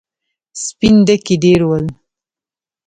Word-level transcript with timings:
سپين 0.63 0.95
ډکي 1.07 1.35
ډېر 1.43 1.61
ول. 1.67 1.85